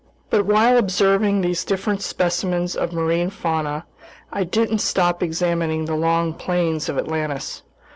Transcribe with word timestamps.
But 0.31 0.47
while 0.47 0.77
observing 0.79 1.41
these 1.41 1.63
different 1.63 2.01
specimens 2.01 2.75
of 2.75 2.91
marine 2.91 3.29
fauna, 3.29 3.85
I 4.33 4.43
didn't 4.43 4.79
stop 4.79 5.21
examining 5.21 5.85
the 5.85 5.93
long 5.93 6.33
plains 6.33 6.89
of 6.89 6.97
Atlantis. 6.97 7.61